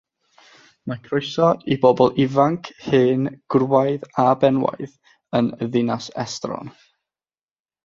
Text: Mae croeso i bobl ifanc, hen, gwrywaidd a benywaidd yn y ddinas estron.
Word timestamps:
Mae 0.91 1.01
croeso 1.07 1.49
i 1.75 1.77
bobl 1.83 2.09
ifanc, 2.23 2.71
hen, 2.87 3.29
gwrywaidd 3.57 4.09
a 4.25 4.27
benywaidd 4.47 4.99
yn 5.43 5.55
y 5.61 5.71
ddinas 5.77 6.11
estron. 6.27 6.75